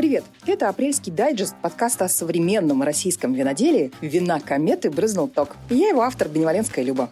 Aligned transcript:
Привет! 0.00 0.24
Это 0.46 0.70
апрельский 0.70 1.12
дайджест 1.12 1.54
подкаста 1.60 2.06
о 2.06 2.08
современном 2.08 2.82
российском 2.82 3.34
виноделии 3.34 3.92
«Вина 4.00 4.40
кометы 4.40 4.90
брызнул 4.90 5.28
ток». 5.28 5.56
Я 5.68 5.90
его 5.90 6.00
автор 6.00 6.26
Беневаленская 6.26 6.82
Люба. 6.82 7.10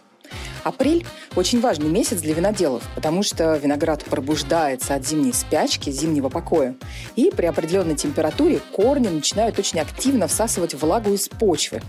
Апрель– 0.63 1.05
очень 1.35 1.61
важный 1.61 1.87
месяц 1.87 2.19
для 2.21 2.33
виноделов, 2.33 2.81
потому 2.95 3.21
что 3.21 3.55
виноград 3.57 4.03
пробуждается 4.05 4.95
от 4.95 5.05
зимней 5.05 5.33
спячки, 5.33 5.91
зимнего 5.91 6.29
покоя. 6.29 6.75
И 7.15 7.29
при 7.29 7.45
определенной 7.45 7.95
температуре 7.95 8.59
корни 8.71 9.07
начинают 9.07 9.59
очень 9.59 9.79
активно 9.79 10.27
всасывать 10.27 10.73
влагу 10.73 11.13
из 11.13 11.29
почвы. 11.29 11.83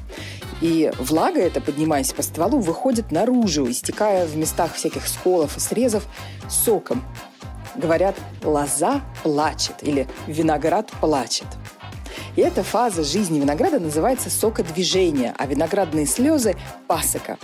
И 0.60 0.92
влага 0.98 1.40
эта, 1.40 1.62
поднимаясь 1.62 2.12
по 2.12 2.20
стволу, 2.20 2.58
выходит 2.58 3.10
наружу, 3.10 3.70
истекая 3.70 4.26
в 4.26 4.36
местах 4.36 4.74
всяких 4.74 5.08
сколов 5.08 5.56
и 5.56 5.60
срезов 5.60 6.06
соком. 6.50 7.02
Говорят, 7.80 8.14
лоза 8.44 9.00
плачет 9.22 9.76
или 9.80 10.06
виноград 10.26 10.90
плачет. 11.00 11.46
И 12.36 12.42
эта 12.42 12.62
фаза 12.62 13.02
жизни 13.02 13.40
винограда 13.40 13.80
называется 13.80 14.28
сокодвижение, 14.28 15.34
а 15.38 15.46
виноградные 15.46 16.04
слезы– 16.04 16.56
пасока. 16.86 17.38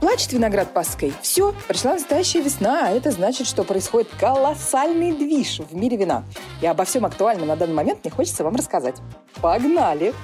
Плачет 0.00 0.32
виноград 0.32 0.72
паской. 0.72 1.12
Все, 1.22 1.52
пришла 1.66 1.94
настоящая 1.94 2.42
весна, 2.42 2.86
а 2.86 2.90
это 2.90 3.10
значит, 3.10 3.48
что 3.48 3.64
происходит 3.64 4.08
колоссальный 4.20 5.10
движ 5.10 5.58
в 5.58 5.74
мире 5.74 5.96
вина. 5.96 6.24
И 6.62 6.66
обо 6.66 6.84
всем 6.84 7.04
актуальном 7.04 7.48
на 7.48 7.56
данный 7.56 7.74
момент 7.74 8.04
мне 8.04 8.12
хочется 8.12 8.44
вам 8.44 8.54
рассказать. 8.54 8.98
Погнали! 9.40 10.14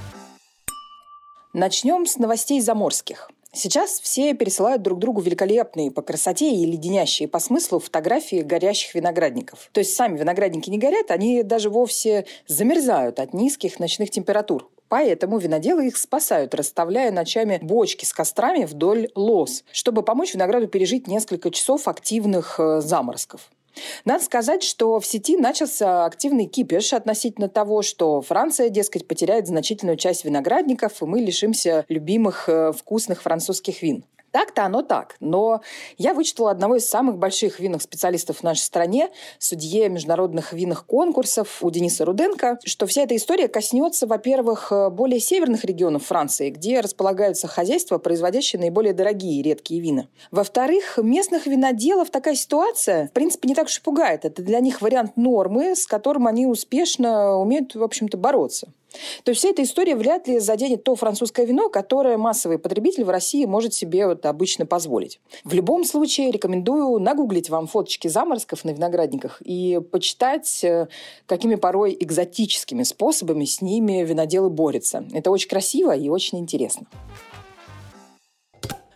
Начнем 1.53 2.07
с 2.07 2.19
новостей 2.19 2.61
заморских. 2.61 3.29
Сейчас 3.53 3.99
все 3.99 4.33
пересылают 4.35 4.83
друг 4.83 5.01
другу 5.01 5.21
великолепные 5.21 5.91
по 5.91 6.03
красоте 6.03 6.53
и 6.53 6.65
леденящие 6.65 7.27
по 7.27 7.41
смыслу 7.41 7.81
фотографии 7.81 8.43
горящих 8.43 8.95
виноградников. 8.95 9.71
То 9.73 9.81
есть 9.81 9.95
сами 9.97 10.17
виноградники 10.17 10.71
не 10.71 10.79
горят, 10.79 11.11
они 11.11 11.43
даже 11.43 11.69
вовсе 11.69 12.27
замерзают 12.47 13.19
от 13.19 13.35
низких 13.35 13.81
ночных 13.81 14.11
температур. 14.11 14.71
Поэтому 14.89 15.39
виноделы 15.39 15.89
их 15.89 15.97
спасают, 15.97 16.55
расставляя 16.55 17.11
ночами 17.11 17.59
бочки 17.61 18.05
с 18.05 18.13
кострами 18.13 18.65
вдоль 18.65 19.09
лоз, 19.15 19.65
чтобы 19.73 20.03
помочь 20.03 20.35
винограду 20.35 20.69
пережить 20.69 21.07
несколько 21.07 21.51
часов 21.51 21.87
активных 21.87 22.59
э, 22.59 22.81
заморозков. 22.81 23.51
Надо 24.05 24.25
сказать, 24.25 24.63
что 24.63 24.99
в 25.01 25.07
сети 25.07 25.37
начался 25.37 26.05
активный 26.05 26.47
кипиш 26.47 26.93
относительно 26.93 27.49
того, 27.49 27.83
что 27.83 28.21
Франция, 28.21 28.69
дескать, 28.69 29.07
потеряет 29.07 29.47
значительную 29.47 29.97
часть 29.97 30.25
виноградников, 30.25 31.03
и 31.03 31.07
мы 31.07 31.21
лишимся 31.21 31.85
любимых 31.89 32.49
э, 32.49 32.73
вкусных 32.73 33.23
французских 33.23 33.83
вин. 33.83 34.05
Так-то 34.33 34.65
оно 34.65 34.83
так. 34.83 35.17
Но 35.21 35.61
я 35.99 36.15
вычитала 36.15 36.51
одного 36.51 36.77
из 36.77 36.89
самых 36.89 37.19
больших 37.19 37.61
винных 37.61 37.83
специалистов 37.83 38.39
в 38.39 38.43
нашей 38.43 38.61
стране, 38.63 39.11
судье 39.39 39.89
международных 39.89 40.53
винных 40.53 40.87
конкурсов 40.87 41.59
у 41.63 41.71
Дениса 41.71 42.05
Руденко, 42.05 42.59
что 42.65 42.87
вся 42.87 43.03
эта 43.03 43.17
история 43.17 43.49
коснется, 43.49 44.07
во-первых, 44.07 44.73
более 44.93 45.21
северных 45.21 45.65
регионов 45.65 46.07
Франции, 46.07 46.51
где 46.51 46.81
располагаются 46.81 47.49
хозяйства, 47.49 47.99
производящие 47.99 48.61
наиболее 48.61 48.95
дорогие 48.95 49.41
и 49.41 49.43
редкие 49.43 49.81
вина. 49.81 50.07
Во-вторых, 50.31 50.99
местных 51.03 51.47
виноделов 51.47 52.11
такая 52.11 52.35
ситуация, 52.35 53.09
в 53.09 53.13
принципе, 53.13 53.49
не 53.49 53.55
так 53.55 53.67
уж 53.67 53.79
и 53.79 53.83
пугает. 53.83 54.25
Это 54.25 54.43
для 54.43 54.61
них 54.61 54.81
вариант 54.81 55.17
нормы, 55.17 55.75
с 55.75 55.87
которым 55.87 56.27
они 56.27 56.47
успешно 56.47 57.37
умеют, 57.37 57.75
в 57.75 57.83
общем-то, 57.83 58.17
бороться. 58.17 58.73
То 59.25 59.31
есть 59.31 59.41
вся 59.41 59.51
эта 59.51 59.63
история 59.63 59.97
вряд 59.97 60.29
ли 60.29 60.39
заденет 60.39 60.85
то 60.85 60.95
французское 60.97 61.47
вино, 61.47 61.69
которое 61.69 62.17
массовый 62.17 62.59
потребитель 62.59 63.05
в 63.05 63.11
России 63.11 63.45
может 63.45 63.75
себе 63.75 64.07
вот 64.07 64.27
обычно 64.27 64.67
позволить. 64.67 65.21
В 65.45 65.55
любом 65.55 65.85
случае 65.85 66.31
рекомендую 66.31 66.99
нагуглить 66.99 67.51
вам 67.51 67.67
фоточки 67.67 68.09
заморозков 68.09 68.65
на 68.65 68.71
виноградниках 68.71 69.41
и 69.43 69.81
почитать, 69.91 70.65
э, 70.65 70.89
какими 71.27 71.55
порой 71.55 71.97
экзотическими 71.99 72.83
способами 72.83 73.45
с 73.45 73.61
ними 73.61 74.05
виноделы 74.05 74.51
борются. 74.51 75.05
Это 75.13 75.31
очень 75.31 75.49
красиво 75.49 75.95
и 75.95 76.09
очень 76.09 76.39
интересно. 76.39 76.87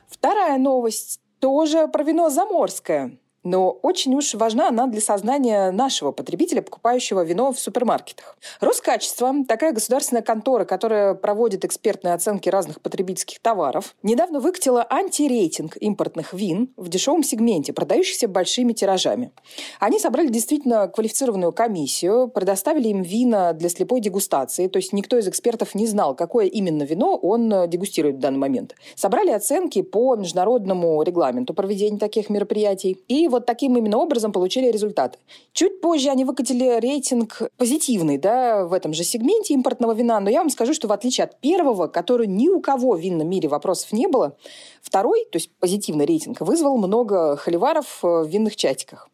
Вторая 0.09 0.59
новость 0.59 1.21
тоже 1.39 1.89
про 1.89 2.03
вино 2.03 2.31
заморское. 2.31 3.19
Но 3.45 3.71
очень 3.71 4.15
уж 4.15 4.35
важна 4.35 4.69
она 4.69 4.87
для 4.87 5.01
сознания 5.01 5.71
нашего 5.71 6.13
потребителя, 6.13 6.63
покупающего 6.63 7.23
вино 7.23 7.53
в 7.53 7.59
супермаркетах. 7.61 8.37
Роскачество, 8.61 9.33
такая 9.47 9.73
государственная 9.73 10.23
контора, 10.23 10.65
которая 10.65 11.15
проводит 11.15 11.65
экспертные 11.65 12.15
оценки 12.15 12.49
разных 12.49 12.81
потребительских 12.81 13.41
товаров, 13.41 13.95
недавно 14.03 14.41
выкатила 14.41 14.87
антирейтинг 14.89 15.77
импортных 15.79 16.33
вин 16.33 16.73
в 16.77 16.89
дешевом 16.89 17.23
сегменте, 17.23 17.75
продающихся 17.75 18.29
большими 18.29 18.73
тиражами. 18.73 19.31
Они 19.79 19.99
собрали 19.99 20.29
действительно 20.29 20.89
квалифицированную 20.89 21.53
комиссию, 21.53 22.29
предоставили 22.29 22.89
им 22.89 23.03
вина 23.03 23.53
для 23.53 23.69
слепой 23.69 24.01
дегустации, 24.01 24.69
то 24.69 24.79
есть 24.79 24.95
никто 24.95 25.19
из 25.19 25.29
экспертов 25.29 25.75
не 25.75 25.87
знал, 25.87 26.15
какое 26.15 26.47
именно 26.47 26.85
вино 26.85 27.15
он 27.17 27.69
дегустирует 27.69 28.17
в 28.17 28.21
данный 28.21 28.39
момент. 28.39 28.75
Собрали 28.95 29.31
оценки 29.31 29.83
по 29.83 30.17
международному 30.17 31.03
регламенту 31.03 31.53
проведения 31.53 31.99
таких 31.99 32.31
мероприятий 32.31 33.05
и 33.09 33.29
вот 33.35 33.47
таким 33.47 33.77
именно 33.77 33.99
образом 33.99 34.33
получили 34.33 34.71
результаты. 34.71 35.19
Чуть 35.53 35.81
позже 35.81 36.09
они 36.09 36.25
выкатили 36.25 36.79
рейтинг 36.81 37.43
позитивный, 37.57 38.17
да, 38.17 38.65
в 38.65 38.73
этом 38.73 38.95
же 38.95 39.05
сегменте 39.05 39.55
импортного 39.55 39.93
вина, 39.93 40.21
но 40.21 40.31
я 40.31 40.39
вам 40.39 40.51
скажу, 40.51 40.73
что 40.73 40.89
в 40.89 40.93
отличие 40.93 41.25
от 41.25 41.41
первого, 41.41 41.89
который 41.89 42.27
ни 42.27 42.49
у 42.49 42.61
кого 42.61 42.93
в 42.93 43.01
винном 43.01 43.29
мире 43.29 43.49
вопросов 43.49 43.93
не 43.93 44.07
было, 44.07 44.37
второй, 44.83 45.25
то 45.31 45.37
есть 45.37 45.51
позитивный 45.59 46.07
рейтинг, 46.07 46.41
вызвал 46.41 46.79
много 46.79 47.37
холиваров 47.37 48.01
э, 48.03 48.07
в 48.07 48.29
винных 48.29 48.57
чатиках. 48.57 49.09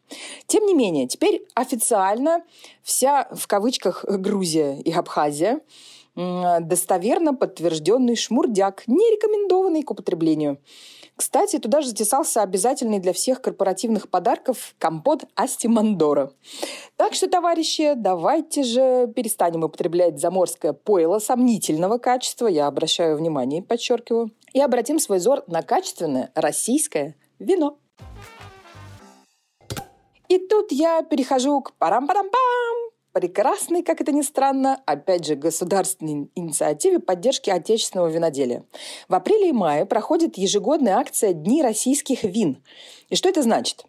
Тем 0.47 0.65
не 0.65 0.73
менее, 0.73 1.07
теперь 1.07 1.45
официально 1.55 2.43
вся, 2.83 3.27
в 3.31 3.47
кавычках, 3.47 4.05
Грузия 4.05 4.77
и 4.79 4.91
Абхазия 4.91 5.61
достоверно 6.15 7.33
подтвержденный 7.33 8.15
шмурдяк, 8.15 8.83
не 8.87 9.15
рекомендованный 9.15 9.83
к 9.83 9.91
употреблению. 9.91 10.57
Кстати, 11.21 11.59
туда 11.59 11.81
же 11.81 11.89
затесался 11.89 12.41
обязательный 12.41 12.97
для 12.97 13.13
всех 13.13 13.43
корпоративных 13.43 14.09
подарков 14.09 14.73
компот 14.79 15.25
Астимандора. 15.35 16.31
Так 16.95 17.13
что, 17.13 17.29
товарищи, 17.29 17.93
давайте 17.95 18.63
же 18.63 19.07
перестанем 19.15 19.63
употреблять 19.63 20.19
заморское 20.19 20.73
пойло 20.73 21.19
сомнительного 21.19 21.99
качества, 21.99 22.47
я 22.47 22.65
обращаю 22.65 23.17
внимание, 23.17 23.61
подчеркиваю, 23.61 24.31
и 24.53 24.59
обратим 24.59 24.97
свой 24.97 25.19
взор 25.19 25.43
на 25.45 25.61
качественное 25.61 26.31
российское 26.33 27.15
вино. 27.37 27.77
И 30.27 30.39
тут 30.39 30.71
я 30.71 31.03
перехожу 31.03 31.61
к 31.61 31.73
парам-парам-пам 31.77 32.70
прекрасной, 33.13 33.83
как 33.83 34.01
это 34.01 34.11
ни 34.11 34.21
странно, 34.21 34.81
опять 34.85 35.25
же, 35.25 35.35
государственной 35.35 36.29
инициативе 36.35 36.99
поддержки 36.99 37.49
отечественного 37.49 38.07
виноделия. 38.07 38.63
В 39.07 39.15
апреле 39.15 39.49
и 39.49 39.53
мае 39.53 39.85
проходит 39.85 40.37
ежегодная 40.37 40.97
акция 40.97 41.33
«Дни 41.33 41.61
российских 41.61 42.23
вин». 42.23 42.63
И 43.09 43.15
что 43.15 43.29
это 43.29 43.41
значит? 43.41 43.85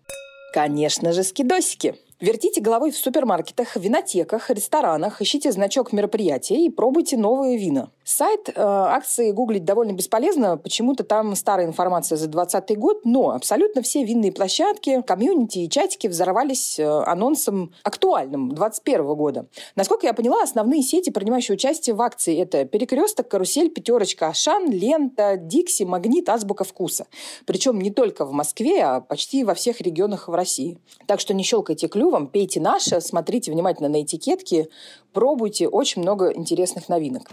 Конечно 0.53 1.13
же, 1.13 1.23
скидосики– 1.23 1.97
Вертите 2.23 2.61
головой 2.61 2.93
в 2.93 2.97
супермаркетах, 2.97 3.75
винотеках, 3.75 4.49
ресторанах, 4.49 5.21
ищите 5.21 5.51
значок 5.51 5.93
мероприятия 5.93 6.55
и 6.55 6.71
пробуйте 6.71 7.17
новые 7.17 7.59
вина. 7.59 7.91
Сайт 8.05 8.49
э, 8.49 8.53
акции 8.57 9.33
гуглить 9.33 9.65
довольно 9.65 9.93
бесполезно, 9.93 10.57
почему-то 10.57 11.03
там 11.03 11.35
старая 11.35 11.67
информация 11.67 12.17
за 12.17 12.29
2020 12.29 12.79
год, 12.79 13.01
но 13.05 13.31
абсолютно 13.31 13.83
все 13.83 14.05
винные 14.05 14.31
площадки, 14.31 15.03
комьюнити 15.03 15.61
и 15.61 15.69
чатики 15.69 16.07
взорвались 16.07 16.79
э, 16.79 16.87
анонсом 16.87 17.73
актуальным 17.83 18.51
2021 18.51 19.15
года. 19.15 19.47
Насколько 19.75 20.07
я 20.07 20.15
поняла, 20.15 20.43
основные 20.45 20.83
сети, 20.83 21.11
принимающие 21.11 21.55
участие 21.55 21.97
в 21.97 22.03
акции, 22.03 22.41
это 22.41 22.65
Перекресток, 22.65 23.27
Карусель, 23.27 23.69
Пятерочка, 23.69 24.29
Ашан, 24.29 24.71
Лента, 24.71 25.37
Дикси, 25.37 25.83
Магнит, 25.83 26.29
Азбука 26.29 26.63
вкуса. 26.63 27.09
Причем 27.47 27.81
не 27.81 27.91
только 27.91 28.25
в 28.25 28.33
Москве, 28.33 28.85
а 28.85 29.01
почти 29.01 29.43
во 29.43 29.55
всех 29.55 29.81
регионах 29.81 30.29
в 30.29 30.35
России. 30.35 30.79
Так 31.07 31.19
что 31.19 31.35
не 31.35 31.43
щелкайте 31.43 31.89
клюв, 31.89 32.12
вам, 32.13 32.29
пейте 32.29 32.61
наше, 32.61 33.01
смотрите 33.01 33.51
внимательно 33.51 33.89
на 33.89 34.03
этикетки, 34.03 34.69
пробуйте 35.13 35.67
очень 35.67 36.03
много 36.03 36.33
интересных 36.33 36.89
новинок. 36.89 37.31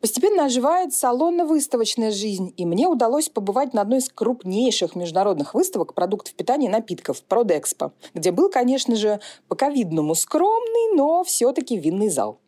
Постепенно 0.00 0.44
оживает 0.44 0.92
салонно-выставочная 0.92 2.10
жизнь, 2.10 2.52
и 2.58 2.66
мне 2.66 2.86
удалось 2.88 3.30
побывать 3.30 3.72
на 3.72 3.80
одной 3.80 4.00
из 4.00 4.10
крупнейших 4.10 4.96
международных 4.96 5.54
выставок 5.54 5.94
продуктов 5.94 6.34
питания 6.34 6.66
и 6.66 6.70
напитков– 6.70 7.22
Продэкспо, 7.28 7.92
где 8.12 8.30
был, 8.30 8.50
конечно 8.50 8.96
же, 8.96 9.20
по-ковидному 9.48 10.14
скромный, 10.14 10.94
но 10.94 11.24
все-таки 11.24 11.78
винный 11.78 12.10
зал. 12.10 12.38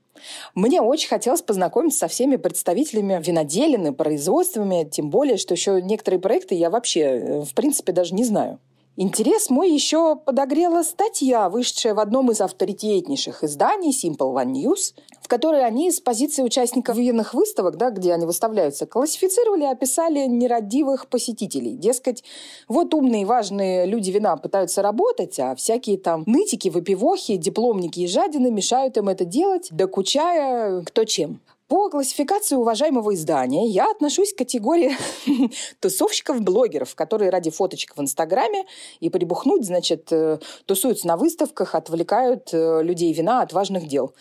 Мне 0.55 0.83
очень 0.83 1.09
хотелось 1.09 1.43
познакомиться 1.43 2.01
со 2.01 2.09
всеми 2.09 2.37
представителями 2.37 3.21
виноделин 3.25 3.87
и 3.87 3.91
производствами, 3.93 4.89
тем 4.91 5.09
более, 5.09 5.39
что 5.39 5.55
еще 5.55 5.81
некоторые 5.81 6.21
проекты 6.21 6.55
я 6.55 6.69
вообще, 6.69 7.01
э, 7.01 7.41
в 7.41 7.55
принципе, 7.55 7.93
даже 7.93 8.15
не 8.15 8.25
знаю. 8.25 8.59
Интерес 8.99 9.51
мой 9.51 9.71
еще 9.71 10.17
подогрела 10.17 10.83
статья, 10.83 11.51
вышедшая 11.51 11.93
в 11.93 12.01
одном 12.01 12.31
из 12.31 12.41
авторитетнейших 12.41 13.45
изданий 13.45 13.91
Simple 13.91 14.35
One 14.35 14.55
News, 14.55 14.95
в 15.21 15.29
которой 15.29 15.67
они 15.67 15.93
с 15.93 16.01
позиции 16.01 16.43
участников 16.43 16.97
винных 16.97 17.35
выставок, 17.35 17.77
да, 17.77 17.91
где 17.91 18.15
они 18.15 18.25
выставляются, 18.25 18.87
классифицировали 18.87 19.65
и 19.65 19.67
описали 19.67 20.21
нерадивых 20.21 21.09
посетителей. 21.09 21.77
Дескать, 21.77 22.25
вот 22.69 22.95
умные 22.95 23.23
и 23.23 23.27
важные 23.27 23.85
люди 23.85 24.11
вина 24.11 24.39
пытаются 24.39 24.81
работать, 24.81 25.39
а 25.39 25.55
всякие 25.55 25.99
там 25.99 26.23
нытики, 26.25 26.71
выпивохи, 26.71 27.37
дипломники 27.37 28.01
и 28.01 28.07
жадины 28.07 28.51
мешают 28.51 28.97
им 28.97 29.11
это 29.11 29.27
делать, 29.27 29.69
докучая 29.73 30.81
кто 30.81 31.05
чем. 31.05 31.41
По 31.69 31.91
классификации 31.91 32.55
уважаемого 32.55 33.13
издания 33.15 33.67
я 33.67 33.91
отношусь 33.91 34.33
к 34.33 34.39
категории 34.39 34.97
тусовщиков-блогеров, 35.81 36.95
которые 36.95 37.31
ради 37.31 37.51
фоточек 37.51 37.97
в 37.97 38.01
Инстаграме 38.01 38.67
и 39.01 39.11
прибухнуть, 39.11 39.67
значит, 39.67 40.13
э, 40.13 40.39
тусуются 40.65 41.09
на 41.09 41.17
выставках, 41.17 41.75
отвлекают 41.75 42.51
э, 42.53 42.83
людей 42.85 43.13
вина 43.13 43.43
от 43.43 43.53
важных 43.53 43.89
дел. 43.89 44.15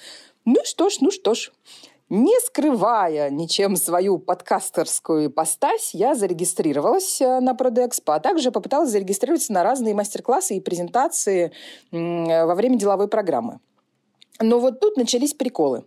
Ну 0.45 0.61
что 0.63 0.89
ж, 0.89 0.97
ну 1.01 1.11
что 1.11 1.35
ж. 1.35 1.51
Не 2.09 2.39
скрывая 2.39 3.29
ничем 3.29 3.75
свою 3.75 4.17
подкастерскую 4.17 5.27
ипостась, 5.27 5.93
я 5.93 6.15
зарегистрировалась 6.15 7.21
э, 7.21 7.39
на 7.41 7.53
Продэкспо, 7.53 8.15
а 8.15 8.19
также 8.19 8.51
попыталась 8.51 8.89
зарегистрироваться 8.89 9.53
на 9.53 9.61
разные 9.61 9.93
мастер-классы 9.93 10.57
и 10.57 10.61
презентации 10.61 11.51
во 11.91 12.55
время 12.55 12.75
деловой 12.75 13.07
программы. 13.07 13.59
Но 14.39 14.59
вот 14.59 14.79
тут 14.81 14.97
начались 14.97 15.33
приколы. 15.33 15.85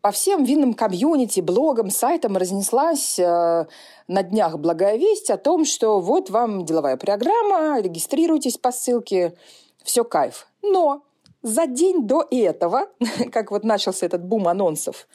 По 0.00 0.10
всем 0.10 0.44
винным 0.44 0.72
комьюнити, 0.72 1.40
блогам, 1.40 1.90
сайтам 1.90 2.36
разнеслась 2.36 3.18
э, 3.18 3.66
на 4.08 4.22
днях 4.22 4.58
благая 4.58 4.96
весть 4.96 5.30
о 5.30 5.36
том, 5.36 5.66
что 5.66 6.00
вот 6.00 6.30
вам 6.30 6.64
деловая 6.64 6.96
программа, 6.96 7.80
регистрируйтесь 7.80 8.56
по 8.56 8.72
ссылке, 8.72 9.34
все 9.84 10.04
кайф. 10.04 10.48
Но 10.62 11.02
за 11.42 11.66
день 11.66 12.06
до 12.06 12.26
этого, 12.30 12.88
как 13.32 13.50
вот 13.50 13.62
начался 13.62 14.06
этот 14.06 14.24
бум 14.24 14.48
анонсов, 14.48 15.06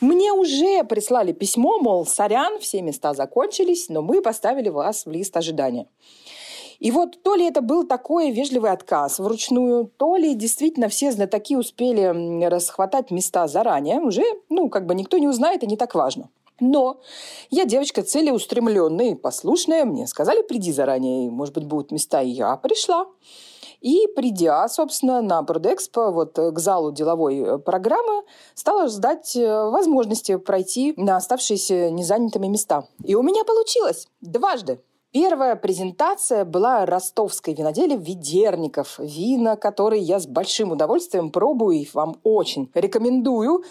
мне 0.00 0.32
уже 0.32 0.84
прислали 0.84 1.32
письмо, 1.32 1.78
мол, 1.78 2.06
сорян, 2.06 2.60
все 2.60 2.80
места 2.80 3.12
закончились, 3.12 3.88
но 3.88 4.02
мы 4.02 4.22
поставили 4.22 4.68
вас 4.68 5.04
в 5.04 5.10
лист 5.10 5.36
ожидания. 5.36 5.88
И 6.78 6.90
вот 6.90 7.22
то 7.22 7.34
ли 7.34 7.46
это 7.46 7.60
был 7.60 7.86
такой 7.86 8.30
вежливый 8.30 8.70
отказ 8.70 9.18
вручную, 9.18 9.90
то 9.96 10.16
ли 10.16 10.34
действительно 10.34 10.88
все 10.88 11.12
знатоки 11.12 11.56
успели 11.56 12.46
расхватать 12.46 13.10
места 13.10 13.46
заранее, 13.46 14.00
уже, 14.00 14.24
ну, 14.48 14.68
как 14.68 14.86
бы 14.86 14.94
никто 14.94 15.18
не 15.18 15.28
узнает, 15.28 15.62
и 15.62 15.66
не 15.66 15.76
так 15.76 15.94
важно. 15.94 16.28
Но 16.60 17.00
я 17.50 17.64
девочка 17.64 18.02
целеустремленная 18.02 19.10
и 19.10 19.14
послушная. 19.14 19.84
Мне 19.84 20.06
сказали, 20.06 20.42
приди 20.42 20.72
заранее, 20.72 21.30
может 21.30 21.54
быть, 21.54 21.64
будут 21.64 21.90
места, 21.90 22.22
и 22.22 22.28
я 22.28 22.56
пришла. 22.56 23.06
И 23.80 24.06
придя, 24.16 24.66
собственно, 24.68 25.20
на 25.20 25.42
Продэкспо, 25.42 26.10
вот 26.10 26.36
к 26.36 26.58
залу 26.58 26.90
деловой 26.90 27.58
программы, 27.58 28.22
стала 28.54 28.88
ждать 28.88 29.36
э, 29.36 29.68
возможности 29.68 30.36
пройти 30.36 30.94
на 30.96 31.16
оставшиеся 31.16 31.90
незанятыми 31.90 32.46
места. 32.46 32.86
И 33.02 33.14
у 33.14 33.22
меня 33.22 33.44
получилось 33.44 34.08
дважды. 34.22 34.80
Первая 35.14 35.54
презентация 35.54 36.44
была 36.44 36.84
ростовской 36.84 37.54
виноделия 37.54 37.96
Ведерников. 37.96 38.98
Вина, 38.98 39.54
которые 39.54 40.02
я 40.02 40.18
с 40.18 40.26
большим 40.26 40.72
удовольствием 40.72 41.30
пробую 41.30 41.76
и 41.76 41.88
вам 41.94 42.16
очень 42.24 42.68
рекомендую. 42.74 43.62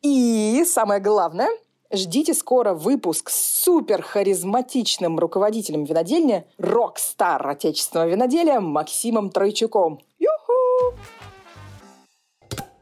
И 0.00 0.64
самое 0.66 0.98
главное, 1.02 1.50
ждите 1.92 2.32
скоро 2.32 2.72
выпуск 2.72 3.28
с 3.28 3.62
супер 3.62 4.00
харизматичным 4.00 5.18
руководителем 5.18 5.84
винодельни, 5.84 6.46
рок-стар 6.56 7.46
отечественного 7.46 8.08
виноделия 8.08 8.60
Максимом 8.60 9.28
Тройчуком. 9.28 10.00
Юху! 10.18 10.96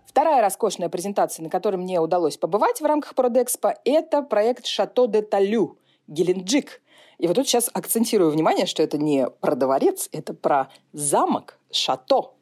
Вторая 0.06 0.40
роскошная 0.40 0.88
презентация, 0.88 1.42
на 1.42 1.50
которой 1.50 1.78
мне 1.78 1.98
удалось 1.98 2.36
побывать 2.36 2.80
в 2.80 2.84
рамках 2.84 3.16
Продэкспо, 3.16 3.74
это 3.84 4.22
проект 4.22 4.66
«Шато 4.66 5.06
де 5.06 5.20
Талю» 5.20 5.78
Геленджик– 6.06 6.80
и 7.18 7.26
вот 7.26 7.36
тут 7.36 7.46
сейчас 7.46 7.70
акцентирую 7.72 8.30
внимание, 8.30 8.66
что 8.66 8.82
это 8.82 8.98
не 8.98 9.28
про 9.28 9.54
дворец, 9.54 10.08
это 10.12 10.34
про 10.34 10.70
замок, 10.92 11.58
шато. 11.70 12.32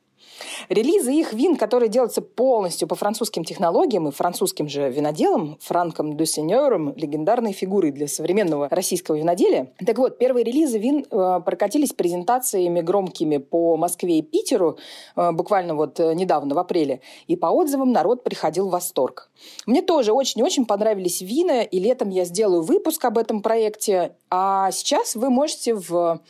Релизы 0.68 1.12
их 1.12 1.32
вин, 1.32 1.56
которые 1.56 1.88
делаются 1.88 2.22
полностью 2.22 2.88
по 2.88 2.94
французским 2.94 3.44
технологиям 3.44 4.08
и 4.08 4.12
французским 4.12 4.68
же 4.68 4.90
виноделам, 4.90 5.58
Франком 5.60 6.16
де 6.16 6.26
Сеньором, 6.26 6.94
легендарной 6.96 7.52
фигурой 7.52 7.90
для 7.90 8.08
современного 8.08 8.68
российского 8.68 9.16
виноделия. 9.16 9.72
Так 9.84 9.98
вот, 9.98 10.18
первые 10.18 10.44
релизы 10.44 10.78
вин 10.78 11.04
э, 11.10 11.40
прокатились 11.44 11.92
презентациями 11.92 12.80
громкими 12.80 13.38
по 13.38 13.76
Москве 13.76 14.18
и 14.18 14.22
Питеру 14.22 14.78
э, 15.16 15.32
буквально 15.32 15.74
вот 15.74 16.00
э, 16.00 16.14
недавно, 16.14 16.54
в 16.54 16.58
апреле. 16.58 17.00
И 17.26 17.36
по 17.36 17.46
отзывам 17.46 17.92
народ 17.92 18.24
приходил 18.24 18.68
в 18.68 18.72
восторг. 18.72 19.30
Мне 19.66 19.82
тоже 19.82 20.12
очень-очень 20.12 20.66
понравились 20.66 21.20
вина, 21.20 21.62
и 21.62 21.78
летом 21.78 22.10
я 22.10 22.24
сделаю 22.24 22.62
выпуск 22.62 23.04
об 23.04 23.18
этом 23.18 23.42
проекте. 23.42 24.16
А 24.30 24.70
сейчас 24.70 25.14
вы 25.14 25.30
можете 25.30 25.74
в 25.74 26.20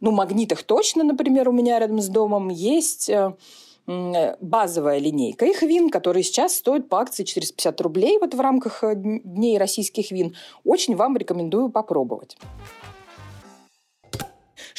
ну, 0.00 0.10
магнитах 0.10 0.62
точно, 0.62 1.04
например, 1.04 1.48
у 1.48 1.52
меня 1.52 1.78
рядом 1.78 2.00
с 2.00 2.08
домом 2.08 2.48
есть 2.48 3.08
э, 3.08 3.32
базовая 4.40 4.98
линейка 4.98 5.46
их 5.46 5.62
вин, 5.62 5.90
которые 5.90 6.22
сейчас 6.22 6.56
стоят 6.56 6.88
по 6.88 7.00
акции 7.00 7.24
450 7.24 7.80
рублей 7.80 8.18
вот 8.18 8.34
в 8.34 8.40
рамках 8.40 8.82
э, 8.84 8.94
Дней 8.94 9.58
российских 9.58 10.10
вин. 10.10 10.34
Очень 10.64 10.96
вам 10.96 11.16
рекомендую 11.16 11.70
попробовать. 11.70 12.36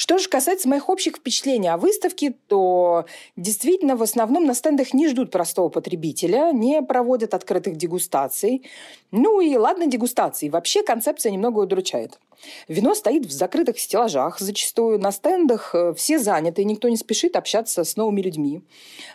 Что 0.08 0.20
же 0.20 0.30
касается 0.30 0.70
моих 0.70 0.88
общих 0.88 1.18
впечатлений 1.18 1.68
о 1.68 1.76
выставке, 1.76 2.34
то 2.48 3.06
действительно 3.36 3.98
в 3.98 4.02
основном 4.02 4.46
на 4.46 4.54
стендах 4.54 4.94
не 4.94 5.10
ждут 5.10 5.32
простого 5.32 5.68
потребителя, 5.68 6.54
не 6.54 6.82
проводят 6.82 7.34
открытых 7.34 7.76
дегустаций. 7.76 8.64
Ну 9.12 9.42
и 9.42 9.54
ладно 9.58 9.86
дегустации, 9.86 10.48
вообще 10.48 10.82
концепция 10.82 11.34
немного 11.34 11.60
удручает. 11.60 12.22
Вино 12.70 12.96
стоит 12.96 13.26
в 13.26 13.32
закрытых 13.32 13.78
стеллажах, 13.80 14.40
зачастую 14.40 14.98
на 14.98 15.12
стендах 15.12 15.76
э, 15.76 15.94
все 15.94 16.20
заняты, 16.20 16.64
никто 16.64 16.88
не 16.88 16.96
спешит 16.96 17.36
общаться 17.36 17.84
с 17.84 17.98
новыми 17.98 18.22
людьми. 18.22 18.62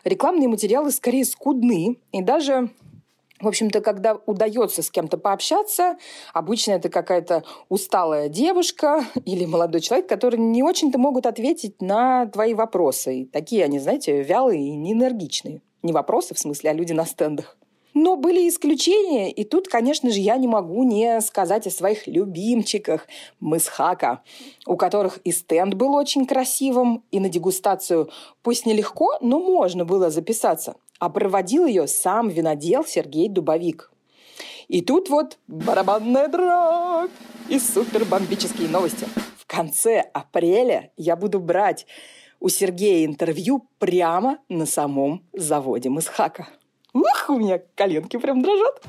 Рекламные 0.05 0.49
материалы 0.49 0.91
скорее 0.91 1.25
скудны, 1.25 1.97
и 2.13 2.21
даже 2.21 2.69
в 3.43 3.49
общем-то, 3.49 3.81
когда 3.81 4.19
удается 4.27 4.83
с 4.83 4.91
кем-то 4.91 5.19
пообщаться, 5.19 5.97
обычно 6.33 6.73
это 6.73 6.89
какая-то 6.89 7.43
усталая 7.69 8.29
девушка 8.29 9.05
или 9.27 9.45
молодой 9.45 9.81
человек, 9.81 10.09
которые 10.09 10.41
не 10.41 10.63
очень-то 10.63 10.99
могут 10.99 11.27
ответить 11.27 11.83
на 11.83 12.27
твои 12.27 12.55
вопросы. 12.55 13.21
И 13.21 13.25
такие 13.27 13.65
они, 13.65 13.81
знаете, 13.81 14.23
вялые 14.23 14.63
и 14.63 14.77
неэнергичные. 14.77 15.61
Не 15.83 15.93
вопросы, 15.93 16.35
в 16.35 16.39
смысле, 16.39 16.71
а 16.71 16.73
люди 16.73 16.93
на 16.93 17.05
стендах. 17.05 17.59
Но 17.95 18.17
были 18.17 18.49
исключения, 18.49 19.31
и 19.31 19.45
тут, 19.45 19.69
конечно 19.69 20.11
же, 20.11 20.19
я 20.19 20.37
не 20.39 20.49
могу 20.49 20.83
не 20.85 21.21
сказать 21.21 21.67
о 21.67 21.71
своих 21.71 22.07
любимчиках 22.07 23.07
Мысхака, 23.39 24.23
у 24.67 24.77
которых 24.77 25.19
и 25.25 25.33
стенд 25.33 25.75
был 25.75 25.95
очень 25.95 26.25
красивым, 26.25 27.05
и 27.11 27.21
на 27.21 27.29
дегустацию 27.29 28.09
пусть 28.43 28.65
нелегко, 28.65 29.19
но 29.21 29.41
можно 29.41 29.85
было 29.85 30.09
записаться. 30.09 30.77
А 31.03 31.09
проводил 31.09 31.67
ее 31.67 31.89
сам 31.89 32.29
винодел 32.29 32.85
Сергей 32.85 33.29
Дубовик. 33.29 33.91
И 34.69 34.83
тут 34.83 35.11
вот 35.11 35.37
барабанная 35.49 36.29
дробь 36.29 37.11
и 37.49 37.59
супербомбические 37.59 38.69
новости. 38.69 39.09
В 39.37 39.45
конце 39.49 39.99
апреля 39.99 40.93
я 40.97 41.17
буду 41.17 41.41
брать 41.41 41.87
у 42.39 42.49
Сергея 42.49 43.05
интервью 43.05 43.67
прямо 43.81 44.39
на 44.49 44.65
самом 44.65 45.27
заводе 45.33 45.89
Мысхака. 45.89 46.47
Ух, 46.95 47.25
у 47.31 47.37
меня 47.37 47.61
коленки 47.75 48.17
прям 48.17 48.41
дрожат. 48.41 48.81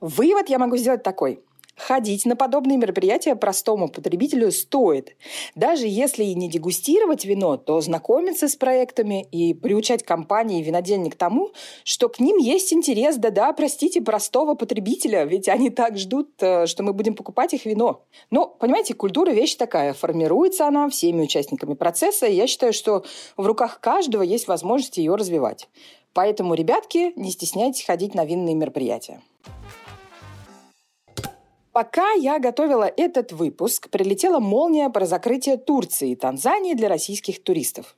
Вывод 0.00 0.48
я 0.48 0.58
могу 0.58 0.78
сделать 0.78 1.02
такой. 1.02 1.44
Ходить 1.88 2.26
на 2.26 2.36
подобные 2.36 2.76
мероприятия 2.76 3.34
простому 3.34 3.88
потребителю 3.88 4.52
стоит. 4.52 5.16
Даже 5.54 5.86
если 5.86 6.22
и 6.22 6.34
не 6.34 6.50
дегустировать 6.50 7.24
вино, 7.24 7.56
то 7.56 7.80
знакомиться 7.80 8.46
с 8.46 8.56
проектами 8.56 9.26
и 9.32 9.54
приучать 9.54 10.02
компании 10.02 10.60
и 10.60 10.62
винодельни 10.62 11.08
к 11.08 11.16
тому, 11.16 11.52
что 11.84 12.10
к 12.10 12.20
ним 12.20 12.36
есть 12.36 12.74
интерес, 12.74 13.16
да-да, 13.16 13.54
простите, 13.54 14.02
простого 14.02 14.54
потребителя, 14.54 15.24
ведь 15.24 15.48
они 15.48 15.70
так 15.70 15.96
ждут, 15.96 16.28
э, 16.40 16.66
что 16.66 16.82
мы 16.82 16.92
будем 16.92 17.14
покупать 17.14 17.54
их 17.54 17.64
вино. 17.64 18.04
Но, 18.30 18.48
понимаете, 18.48 18.92
культура 18.92 19.30
вещь 19.30 19.54
такая, 19.54 19.94
формируется 19.94 20.68
она 20.68 20.90
всеми 20.90 21.22
участниками 21.22 21.72
процесса, 21.72 22.26
и 22.26 22.34
я 22.34 22.46
считаю, 22.46 22.74
что 22.74 23.02
в 23.38 23.46
руках 23.46 23.80
каждого 23.80 24.20
есть 24.20 24.46
возможность 24.46 24.98
ее 24.98 25.14
развивать. 25.14 25.70
Поэтому, 26.12 26.52
ребятки, 26.52 27.14
не 27.16 27.30
стесняйтесь 27.30 27.86
ходить 27.86 28.14
на 28.14 28.26
винные 28.26 28.54
мероприятия. 28.54 29.22
Пока 31.72 32.12
я 32.12 32.38
готовила 32.38 32.90
этот 32.96 33.32
выпуск, 33.32 33.90
прилетела 33.90 34.38
молния 34.38 34.90
про 34.90 35.06
закрытие 35.06 35.56
Турции 35.56 36.10
и 36.10 36.16
Танзании 36.16 36.74
для 36.74 36.88
российских 36.88 37.42
туристов. 37.42 37.96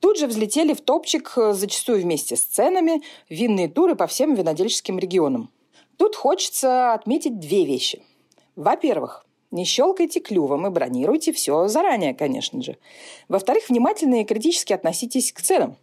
Тут 0.00 0.18
же 0.18 0.26
взлетели 0.26 0.74
в 0.74 0.80
топчик, 0.80 1.32
э, 1.36 1.52
зачастую 1.52 2.02
вместе 2.02 2.36
с 2.36 2.42
ценами, 2.42 3.02
винные 3.28 3.68
туры 3.68 3.94
по 3.94 4.06
всем 4.06 4.34
винодельческим 4.34 4.98
регионам. 4.98 5.50
Тут 5.96 6.16
хочется 6.16 6.92
отметить 6.92 7.38
две 7.38 7.64
вещи. 7.64 8.02
Во-первых, 8.56 9.24
не 9.50 9.64
щелкайте 9.64 10.20
клювом 10.20 10.66
и 10.66 10.70
бронируйте 10.70 11.32
все 11.32 11.68
заранее, 11.68 12.14
конечно 12.14 12.60
же. 12.62 12.76
Во-вторых, 13.28 13.68
внимательно 13.68 14.20
и 14.20 14.24
критически 14.24 14.72
относитесь 14.72 15.32
к 15.32 15.40
ценам. 15.40 15.76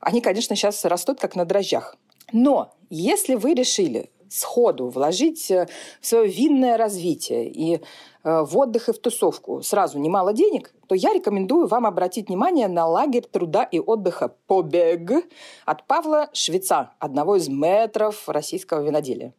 Они, 0.00 0.20
конечно, 0.20 0.54
сейчас 0.54 0.84
растут 0.84 1.18
как 1.18 1.34
на 1.34 1.44
дрожжах. 1.44 1.96
Но 2.32 2.72
если 2.90 3.34
вы 3.34 3.54
решили 3.54 4.10
сходу 4.30 4.88
вложить 4.88 5.50
э, 5.50 5.68
в 6.00 6.06
свое 6.06 6.28
винное 6.28 6.76
развитие 6.76 7.48
и 7.48 7.76
э, 7.76 7.80
в 8.42 8.56
отдых 8.56 8.88
и 8.88 8.92
в 8.92 8.98
тусовку 8.98 9.62
сразу 9.62 9.98
немало 9.98 10.32
денег, 10.32 10.72
то 10.86 10.94
я 10.94 11.12
рекомендую 11.12 11.66
вам 11.66 11.86
обратить 11.86 12.28
внимание 12.28 12.68
на 12.68 12.86
лагерь 12.86 13.24
труда 13.30 13.64
и 13.64 13.78
отдыха 13.78 14.34
«Побег» 14.46 15.10
от 15.64 15.86
Павла 15.86 16.28
Швеца, 16.32 16.92
одного 16.98 17.36
из 17.36 17.48
метров 17.48 18.28
российского 18.28 18.82
виноделия. 18.82 19.34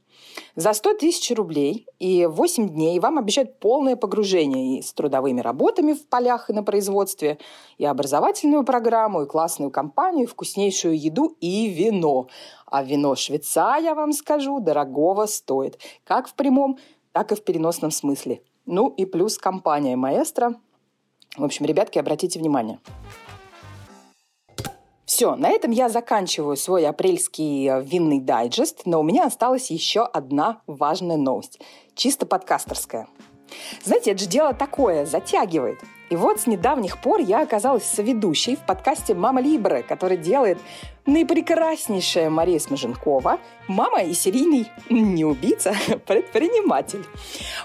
За 0.55 0.73
100 0.73 0.95
тысяч 0.95 1.35
рублей 1.35 1.87
и 1.99 2.25
8 2.25 2.69
дней 2.69 2.99
вам 2.99 3.17
обещают 3.17 3.59
полное 3.59 3.95
погружение 3.95 4.79
и 4.79 4.81
с 4.81 4.93
трудовыми 4.93 5.41
работами 5.41 5.93
в 5.93 6.07
полях 6.07 6.49
и 6.49 6.53
на 6.53 6.63
производстве, 6.63 7.37
и 7.77 7.85
образовательную 7.85 8.63
программу, 8.63 9.23
и 9.23 9.27
классную 9.27 9.71
компанию, 9.71 10.25
и 10.25 10.27
вкуснейшую 10.27 10.99
еду, 10.99 11.35
и 11.39 11.67
вино. 11.67 12.27
А 12.65 12.83
вино 12.83 13.15
швеца, 13.15 13.77
я 13.77 13.95
вам 13.95 14.11
скажу, 14.11 14.59
дорогого 14.59 15.25
стоит. 15.25 15.79
Как 16.03 16.27
в 16.27 16.33
прямом, 16.33 16.77
так 17.11 17.31
и 17.31 17.35
в 17.35 17.43
переносном 17.43 17.91
смысле. 17.91 18.41
Ну 18.65 18.89
и 18.89 19.05
плюс 19.05 19.37
компания 19.37 19.95
«Маэстро». 19.95 20.55
В 21.37 21.43
общем, 21.43 21.65
ребятки, 21.65 21.99
обратите 21.99 22.39
внимание. 22.39 22.79
Все, 25.09 25.35
на 25.35 25.49
этом 25.49 25.71
я 25.71 25.89
заканчиваю 25.89 26.55
свой 26.55 26.85
апрельский 26.85 27.67
э, 27.67 27.81
винный 27.81 28.19
дайджест, 28.19 28.83
но 28.85 28.99
у 28.99 29.03
меня 29.03 29.25
осталась 29.25 29.71
еще 29.71 30.01
одна 30.01 30.61
важная 30.67 31.17
новость, 31.17 31.59
чисто 31.95 32.27
подкастерская. 32.27 33.07
Знаете, 33.83 34.11
это 34.11 34.19
же 34.19 34.29
дело 34.29 34.53
такое, 34.53 35.07
затягивает. 35.07 35.79
И 36.11 36.15
вот 36.15 36.41
с 36.41 36.45
недавних 36.45 37.01
пор 37.01 37.21
я 37.21 37.41
оказалась 37.41 37.85
соведущей 37.85 38.55
в 38.55 38.59
подкасте 38.67 39.15
«Мама 39.15 39.41
Либре», 39.41 39.81
который 39.81 40.15
делает 40.15 40.59
наипрекраснейшая 41.09 42.29
Мария 42.29 42.59
Смеженкова, 42.59 43.39
мама 43.67 44.01
и 44.01 44.13
серийный 44.13 44.67
не 44.89 45.25
убийца, 45.25 45.73
предприниматель. 46.07 47.03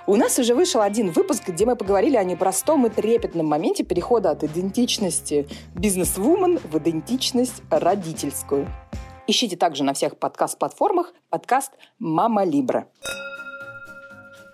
У 0.06 0.16
нас 0.16 0.38
уже 0.38 0.54
вышел 0.54 0.80
один 0.80 1.10
выпуск, 1.10 1.44
где 1.48 1.66
мы 1.66 1.76
поговорили 1.76 2.16
о 2.16 2.24
непростом 2.24 2.86
и 2.86 2.90
трепетном 2.90 3.46
моменте 3.46 3.84
перехода 3.84 4.30
от 4.30 4.44
идентичности 4.44 5.46
бизнес-вумен 5.74 6.58
в 6.58 6.78
идентичность 6.78 7.62
родительскую. 7.70 8.66
Ищите 9.26 9.56
также 9.56 9.84
на 9.84 9.94
всех 9.94 10.18
подкаст-платформах 10.18 11.14
подкаст 11.30 11.72
«Мама 11.98 12.44
Либре». 12.44 12.86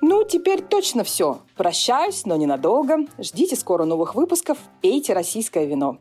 Ну, 0.02 0.24
теперь 0.24 0.62
точно 0.62 1.04
все. 1.04 1.40
Прощаюсь, 1.56 2.24
но 2.24 2.36
ненадолго. 2.36 3.06
Ждите 3.18 3.54
скоро 3.54 3.84
новых 3.84 4.14
выпусков. 4.14 4.56
Пейте 4.80 5.12
российское 5.12 5.66
вино. 5.66 5.98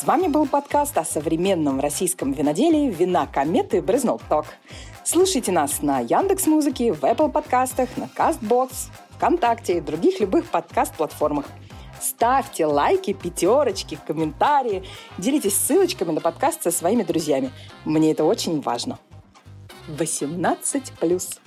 С 0.00 0.04
вами 0.04 0.28
был 0.28 0.46
подкаст 0.46 0.96
о 0.96 1.04
современном 1.04 1.78
российском 1.78 2.32
виноделии 2.32 2.90
«Вина 2.90 3.26
кометы 3.26 3.82
Брызнул 3.82 4.18
Ток». 4.30 4.46
Слушайте 5.04 5.52
нас 5.52 5.82
на 5.82 6.00
Яндекс 6.00 6.46
Музыке, 6.46 6.94
в 6.94 7.04
Apple 7.04 7.30
подкастах, 7.30 7.90
на 7.98 8.04
Castbox, 8.04 8.70
ВКонтакте 9.16 9.76
и 9.76 9.80
других 9.82 10.18
любых 10.18 10.46
подкаст-платформах. 10.46 11.44
Ставьте 12.00 12.64
лайки, 12.64 13.12
пятерочки, 13.12 13.98
комментарии, 14.06 14.84
делитесь 15.18 15.54
ссылочками 15.54 16.12
на 16.12 16.22
подкаст 16.22 16.62
со 16.62 16.70
своими 16.70 17.02
друзьями. 17.02 17.50
Мне 17.84 18.12
это 18.12 18.24
очень 18.24 18.62
важно. 18.62 18.98
18 19.86 20.92
плюс. 20.92 21.40